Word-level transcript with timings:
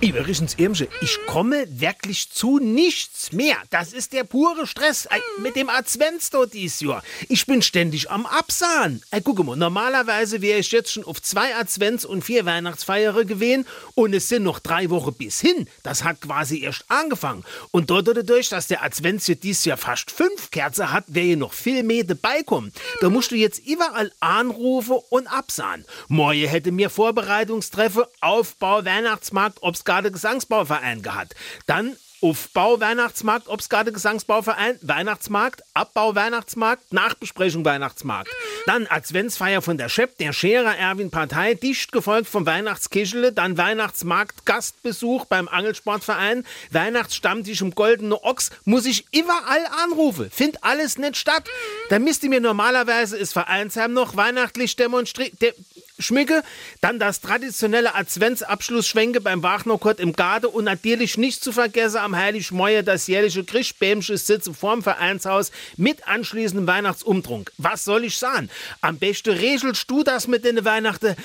Übrigens, 0.00 0.54
Irmsche, 0.56 0.86
ich 1.00 1.18
komme 1.26 1.66
wirklich 1.68 2.30
zu 2.30 2.60
nichts 2.60 3.32
mehr. 3.32 3.56
Das 3.70 3.92
ist 3.92 4.12
der 4.12 4.22
pure 4.22 4.68
Stress 4.68 5.06
Ey, 5.06 5.20
mit 5.42 5.56
dem 5.56 5.68
Adventstor 5.68 6.46
dies 6.46 6.78
Jahr. 6.78 7.02
Ich 7.28 7.46
bin 7.46 7.62
ständig 7.62 8.08
am 8.08 8.24
Absahen. 8.24 9.02
Ey, 9.10 9.20
guck 9.20 9.44
mal, 9.44 9.56
normalerweise 9.56 10.40
wäre 10.40 10.60
ich 10.60 10.70
jetzt 10.70 10.92
schon 10.92 11.04
auf 11.04 11.20
zwei 11.20 11.56
Advents- 11.56 12.06
und 12.06 12.22
vier 12.22 12.46
Weihnachtsfeiere 12.46 13.24
gewesen 13.24 13.66
und 13.96 14.14
es 14.14 14.28
sind 14.28 14.44
noch 14.44 14.60
drei 14.60 14.88
Wochen 14.90 15.14
bis 15.14 15.40
hin. 15.40 15.68
Das 15.82 16.04
hat 16.04 16.20
quasi 16.20 16.62
erst 16.62 16.84
angefangen. 16.86 17.44
Und 17.72 17.90
dadurch, 17.90 18.50
dass 18.50 18.68
der 18.68 18.84
Advents 18.84 19.26
hier 19.26 19.34
dieses 19.34 19.64
Jahr 19.64 19.78
fast 19.78 20.12
fünf 20.12 20.52
Kerzen 20.52 20.92
hat, 20.92 21.06
wäre 21.08 21.26
hier 21.26 21.36
noch 21.36 21.52
viel 21.52 21.82
mehr 21.82 22.04
dabei 22.04 22.44
kommen. 22.44 22.72
Da 23.00 23.10
musst 23.10 23.32
du 23.32 23.34
jetzt 23.34 23.66
überall 23.66 24.12
anrufen 24.20 24.98
und 25.10 25.26
absahen. 25.26 25.84
Morgen 26.06 26.46
hätte 26.46 26.70
mir 26.70 26.88
Vorbereitungstreffe, 26.88 28.08
Aufbau, 28.20 28.84
Weihnachtsmarkt, 28.84 29.58
ob's 29.60 29.87
gerade 29.88 30.12
Gesangsbauverein 30.12 31.02
gehabt. 31.02 31.34
Dann 31.66 31.96
Aufbau 32.20 32.80
Weihnachtsmarkt, 32.80 33.48
ob's 33.48 33.68
gerade 33.68 33.92
Gesangsbauverein, 33.92 34.76
Weihnachtsmarkt, 34.82 35.62
Abbau 35.72 36.16
Weihnachtsmarkt, 36.16 36.92
Nachbesprechung 36.92 37.64
Weihnachtsmarkt. 37.64 38.28
Dann 38.66 38.88
Adventsfeier 38.88 39.62
von 39.62 39.78
der 39.78 39.88
Schepp, 39.88 40.18
der 40.18 40.32
Scherer 40.32 40.76
Erwin 40.76 41.10
Partei, 41.10 41.54
dicht 41.54 41.92
gefolgt 41.92 42.28
vom 42.28 42.44
Weihnachtskischele, 42.44 43.32
dann 43.32 43.56
Weihnachtsmarkt, 43.56 44.44
Gastbesuch 44.46 45.26
beim 45.26 45.46
Angelsportverein, 45.46 46.44
Weihnachtsstammtisch 46.72 47.60
im 47.60 47.76
Goldene 47.76 48.20
Ochs, 48.24 48.50
muss 48.64 48.84
ich 48.84 49.06
überall 49.12 49.66
anrufen. 49.84 50.28
Find 50.32 50.64
alles 50.64 50.98
nicht 50.98 51.16
statt. 51.16 51.44
Da 51.88 52.00
müsste 52.00 52.28
mir 52.28 52.40
normalerweise 52.40 53.16
ist 53.16 53.32
Vereinsheim 53.32 53.92
noch 53.92 54.16
weihnachtlich 54.16 54.74
demonstriert. 54.74 55.40
De 55.40 55.54
schmücke, 55.98 56.42
dann 56.80 56.98
das 56.98 57.20
traditionelle 57.20 57.94
Adventsabschlussschwenke 57.94 59.20
beim 59.20 59.42
Wagnerkott 59.42 60.00
im 60.00 60.12
Garde 60.12 60.48
und 60.48 60.64
natürlich 60.64 61.18
nicht 61.18 61.42
zu 61.42 61.52
vergessen 61.52 61.98
am 61.98 62.16
Heiligmäuer 62.16 62.82
das 62.82 63.06
jährliche 63.06 63.44
Christbämsche 63.44 64.16
Sitze 64.16 64.54
vorm 64.54 64.82
Vereinshaus 64.82 65.50
mit 65.76 66.06
anschließendem 66.06 66.66
Weihnachtsumtrunk. 66.66 67.52
Was 67.58 67.84
soll 67.84 68.04
ich 68.04 68.16
sagen? 68.16 68.48
Am 68.80 68.98
besten 68.98 69.30
regelst 69.34 69.90
du 69.90 70.02
das 70.02 70.28
mit 70.28 70.44
den 70.44 70.64
Weihnachten. 70.64 71.16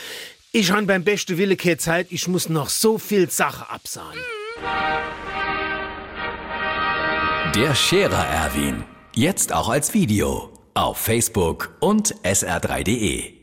Ich 0.52 0.72
han 0.72 0.88
beim 0.88 1.04
besten 1.04 1.38
Wille 1.38 1.58
keine 1.58 1.78
Zeit, 1.78 2.08
ich 2.10 2.28
muss 2.28 2.50
noch 2.50 2.70
so 2.70 2.98
viel 2.98 3.30
Sache 3.30 3.70
absahen. 3.70 4.18
Der 7.56 7.76
Scherer 7.76 8.26
Erwin. 8.26 8.84
Jetzt 9.16 9.54
auch 9.54 9.70
als 9.70 9.94
Video. 9.94 10.50
Auf 10.74 10.98
Facebook 10.98 11.76
und 11.80 12.16
sr3.de. 12.24 13.43